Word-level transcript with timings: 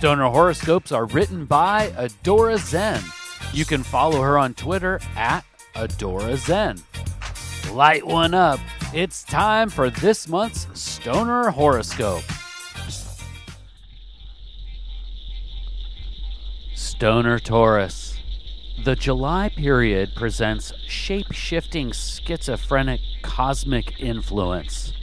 Stoner 0.00 0.30
horoscopes 0.30 0.92
are 0.92 1.04
written 1.04 1.44
by 1.44 1.88
Adora 1.88 2.56
Zen. 2.56 3.02
You 3.52 3.66
can 3.66 3.82
follow 3.82 4.22
her 4.22 4.38
on 4.38 4.54
Twitter 4.54 4.98
at 5.14 5.44
Adora 5.74 6.38
Zen. 6.38 6.78
Light 7.74 8.06
one 8.06 8.32
up. 8.32 8.60
It's 8.94 9.22
time 9.22 9.68
for 9.68 9.90
this 9.90 10.26
month's 10.26 10.66
Stoner 10.72 11.50
horoscope. 11.50 12.22
Stoner 16.74 17.38
Taurus. 17.38 18.18
The 18.82 18.96
July 18.96 19.50
period 19.50 20.12
presents 20.16 20.72
shape 20.88 21.30
shifting 21.30 21.92
schizophrenic 21.92 23.02
cosmic 23.20 24.00
influence. 24.00 24.94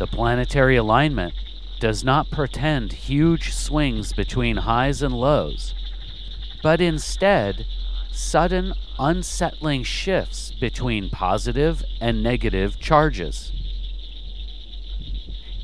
The 0.00 0.08
planetary 0.08 0.74
alignment 0.74 1.34
does 1.82 2.04
not 2.04 2.30
pretend 2.30 2.92
huge 2.92 3.52
swings 3.52 4.12
between 4.12 4.58
highs 4.58 5.02
and 5.02 5.12
lows, 5.12 5.74
but 6.62 6.80
instead 6.80 7.66
sudden, 8.12 8.72
unsettling 9.00 9.82
shifts 9.82 10.52
between 10.60 11.10
positive 11.10 11.82
and 12.00 12.22
negative 12.22 12.78
charges. 12.78 13.50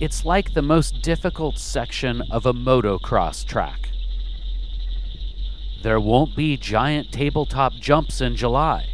It's 0.00 0.24
like 0.24 0.54
the 0.54 0.60
most 0.60 1.02
difficult 1.02 1.56
section 1.56 2.22
of 2.32 2.46
a 2.46 2.52
motocross 2.52 3.46
track. 3.46 3.90
There 5.84 6.00
won't 6.00 6.34
be 6.34 6.56
giant 6.56 7.12
tabletop 7.12 7.74
jumps 7.74 8.20
in 8.20 8.34
July, 8.34 8.88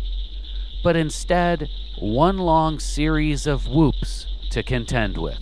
but 0.82 0.94
instead 0.94 1.70
one 1.98 2.36
long 2.36 2.78
series 2.78 3.46
of 3.46 3.66
whoops 3.66 4.26
to 4.50 4.62
contend 4.62 5.16
with. 5.16 5.40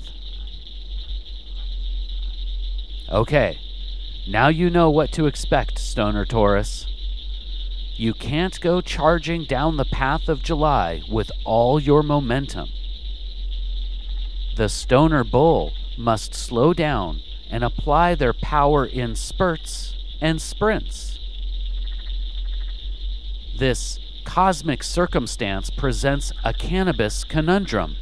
Okay, 3.13 3.59
now 4.27 4.49
you 4.49 4.71
know 4.71 4.89
what 4.89 5.13
to 5.13 5.27
expect, 5.27 5.79
Stoner 5.79 6.25
Taurus. 6.25 6.87
You 7.95 8.15
can't 8.15 8.59
go 8.59 8.81
charging 8.81 9.45
down 9.45 9.77
the 9.77 9.85
path 9.85 10.31
of 10.31 10.43
July 10.43 11.03
with 11.11 11.31
all 11.45 11.79
your 11.79 12.03
momentum. 12.03 12.71
The 14.57 14.71
Stoner 14.71 15.25
Bull 15.25 15.75
must 15.99 16.35
slow 16.35 16.73
down 16.73 17.21
and 17.51 17.63
apply 17.63 18.15
their 18.15 18.33
power 18.33 18.87
in 18.87 19.15
spurts 19.15 19.95
and 20.23 20.41
sprints. 20.41 21.19
This 23.59 24.01
cosmic 24.25 24.83
circumstance 24.83 25.69
presents 25.69 26.33
a 26.45 26.55
cannabis 26.55 27.25
conundrum. 27.25 27.97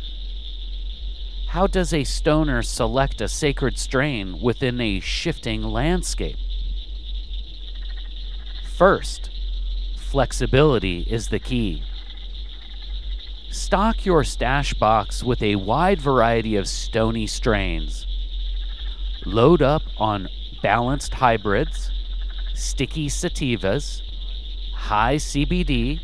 How 1.50 1.66
does 1.66 1.92
a 1.92 2.04
stoner 2.04 2.62
select 2.62 3.20
a 3.20 3.26
sacred 3.26 3.76
strain 3.76 4.40
within 4.40 4.80
a 4.80 5.00
shifting 5.00 5.64
landscape? 5.64 6.36
First, 8.76 9.30
flexibility 9.96 11.00
is 11.10 11.26
the 11.26 11.40
key. 11.40 11.82
Stock 13.50 14.06
your 14.06 14.22
stash 14.22 14.74
box 14.74 15.24
with 15.24 15.42
a 15.42 15.56
wide 15.56 16.00
variety 16.00 16.54
of 16.54 16.68
stony 16.68 17.26
strains. 17.26 18.06
Load 19.26 19.60
up 19.60 19.82
on 19.96 20.28
balanced 20.62 21.14
hybrids, 21.14 21.90
sticky 22.54 23.08
sativas, 23.08 24.02
high 24.72 25.16
CBD, 25.16 25.98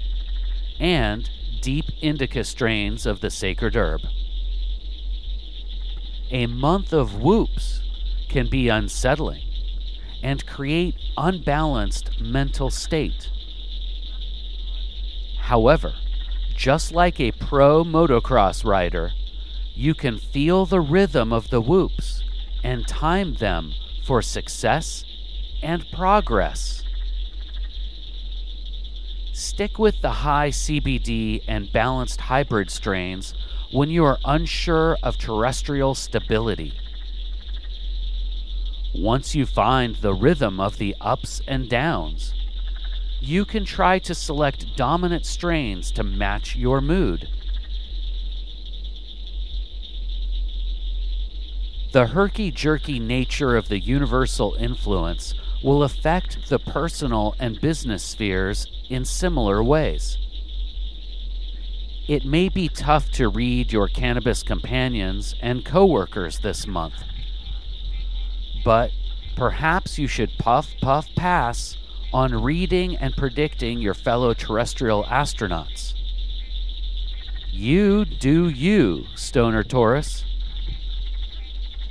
and 0.81 1.31
deep 1.63 1.85
indica 2.03 2.43
strains 2.43 3.07
of 3.07 3.21
the 3.21 3.31
sacred 3.31 3.77
herb. 3.77 4.01
A 6.31 6.47
month 6.47 6.93
of 6.93 7.23
whoops 7.23 7.83
can 8.29 8.49
be 8.49 8.69
unsettling 8.69 9.43
and 10.23 10.45
create 10.45 10.97
unbalanced 11.17 12.21
mental 12.21 12.69
state. 12.69 13.31
However, 15.39 15.95
just 16.57 16.91
like 16.91 17.21
a 17.21 17.31
pro 17.31 17.85
motocross 17.85 18.65
rider, 18.65 19.13
you 19.75 19.95
can 19.95 20.19
feel 20.19 20.67
the 20.67 20.81
rhythm 20.81 21.33
of 21.33 21.51
the 21.51 21.61
whoops 21.61 22.25
and 22.65 22.89
time 22.89 23.35
them 23.35 23.73
for 24.05 24.21
success 24.21 25.05
and 25.63 25.87
progress. 25.93 26.83
Stick 29.33 29.79
with 29.79 30.01
the 30.01 30.11
high 30.11 30.49
CBD 30.49 31.45
and 31.47 31.73
balanced 31.73 32.23
hybrid 32.23 32.71
strains 32.71 33.35
when 33.73 33.91
you 33.91 34.05
are 34.05 34.19
unsure 34.25 34.97
of 35.03 35.19
terrestrial 35.19 35.95
stability. 35.95 36.73
Once 38.95 39.35
you 39.35 39.45
find 39.45 39.97
the 39.97 40.15
rhythm 40.15 40.59
of 40.59 40.79
the 40.79 40.95
ups 41.01 41.43
and 41.47 41.69
downs, 41.69 42.33
you 43.21 43.45
can 43.45 43.65
try 43.65 43.99
to 43.99 44.15
select 44.15 44.77
dominant 44.77 45.27
strains 45.27 45.91
to 45.91 46.03
match 46.03 46.57
your 46.57 46.81
mood. 46.81 47.29
The 51.93 52.09
herky 52.09 52.51
jerky 52.51 52.99
nature 52.99 53.57
of 53.57 53.69
the 53.69 53.81
universal 53.81 54.55
influence 54.59 55.35
will 55.63 55.83
affect 55.83 56.49
the 56.49 56.59
personal 56.59 57.35
and 57.39 57.61
business 57.61 58.03
spheres 58.03 58.67
in 58.89 59.05
similar 59.05 59.63
ways. 59.63 60.19
It 62.09 62.25
may 62.25 62.49
be 62.49 62.69
tough 62.69 63.11
to 63.13 63.29
read 63.29 63.73
your 63.73 63.89
cannabis 63.89 64.45
companions 64.45 65.35
and 65.41 65.65
coworkers 65.65 66.39
this 66.39 66.65
month, 66.65 67.03
but 68.65 68.93
perhaps 69.35 69.99
you 69.99 70.07
should 70.07 70.39
puff 70.39 70.73
puff 70.81 71.09
pass 71.17 71.77
on 72.13 72.43
reading 72.43 72.97
and 72.97 73.17
predicting 73.17 73.81
your 73.81 73.95
fellow 73.95 74.35
terrestrial 74.35 75.03
astronauts. 75.05 75.95
You 77.51 78.05
do 78.05 78.49
you, 78.49 79.07
Stoner 79.17 79.65
Taurus. 79.65 80.25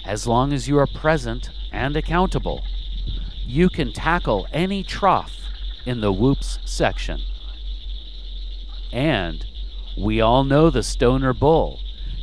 As 0.05 0.25
long 0.25 0.53
as 0.53 0.69
you 0.69 0.77
are 0.77 0.87
present 0.87 1.49
and 1.73 1.97
accountable, 1.97 2.63
you 3.45 3.67
can 3.67 3.91
tackle 3.91 4.47
any 4.53 4.81
trough 4.81 5.35
in 5.85 5.99
the 5.99 6.13
whoops 6.13 6.59
section. 6.63 7.21
And 8.93 9.45
we 9.97 10.21
all 10.21 10.43
know 10.43 10.69
the 10.69 10.83
Stoner 10.83 11.33
Bull 11.33 11.79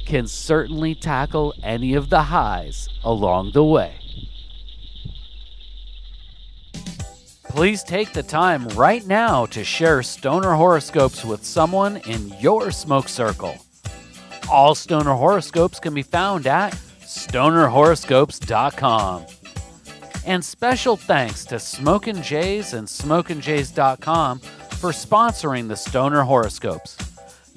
can 0.06 0.26
certainly 0.26 0.94
tackle 0.94 1.54
any 1.62 1.94
of 1.94 2.10
the 2.10 2.22
highs 2.22 2.88
along 3.04 3.52
the 3.52 3.64
way. 3.64 3.94
Please 7.44 7.82
take 7.82 8.12
the 8.12 8.22
time 8.22 8.66
right 8.68 9.06
now 9.06 9.46
to 9.46 9.62
share 9.62 10.02
stoner 10.02 10.54
horoscopes 10.54 11.24
with 11.24 11.44
someone 11.44 11.98
in 11.98 12.34
your 12.40 12.70
smoke 12.70 13.08
circle. 13.08 13.54
All 14.50 14.74
stoner 14.74 15.12
horoscopes 15.12 15.78
can 15.78 15.94
be 15.94 16.02
found 16.02 16.46
at 16.46 16.72
stonerhoroscopes.com. 17.02 19.26
And 20.24 20.44
special 20.44 20.96
thanks 20.96 21.44
to 21.46 21.58
Smokin' 21.58 22.22
Jays 22.22 22.74
and 22.74 22.86
SmokinJays.com 22.86 24.38
for 24.38 24.90
sponsoring 24.90 25.66
the 25.68 25.76
Stoner 25.76 26.22
Horoscopes. 26.22 26.96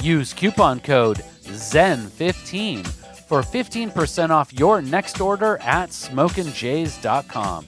Use 0.02 0.34
coupon 0.34 0.80
code 0.80 1.18
ZEN15 1.44 2.86
for 3.28 3.42
15% 3.42 4.30
off 4.30 4.54
your 4.54 4.82
next 4.82 5.20
order 5.20 5.58
at 5.58 5.90
SmokinJays.com. 5.90 7.68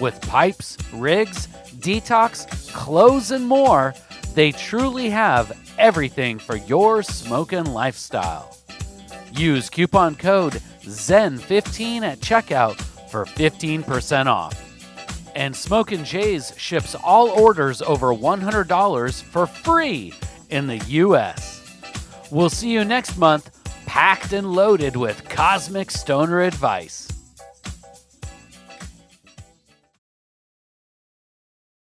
With 0.00 0.20
pipes, 0.22 0.76
rigs, 0.92 1.46
detox, 1.78 2.72
clothes, 2.72 3.30
and 3.30 3.46
more, 3.46 3.94
they 4.34 4.52
truly 4.52 5.10
have 5.10 5.56
everything 5.78 6.38
for 6.38 6.56
your 6.56 7.02
smoking 7.02 7.64
lifestyle. 7.64 8.56
Use 9.32 9.70
coupon 9.70 10.16
code 10.16 10.54
ZEN15 10.82 12.02
at 12.02 12.18
checkout 12.20 12.80
for 13.10 13.24
15% 13.24 14.26
off. 14.26 14.66
And 15.36 15.54
Smokin' 15.54 16.04
Jays 16.04 16.52
ships 16.56 16.96
all 16.96 17.28
orders 17.28 17.82
over 17.82 18.08
$100 18.08 19.22
for 19.22 19.46
free 19.46 20.12
in 20.50 20.66
the 20.66 20.78
US. 20.78 21.60
We'll 22.30 22.50
see 22.50 22.70
you 22.70 22.84
next 22.84 23.16
month, 23.16 23.50
packed 23.86 24.32
and 24.32 24.52
loaded 24.52 24.96
with 24.96 25.28
cosmic 25.28 25.90
stoner 25.90 26.40
advice. 26.42 27.08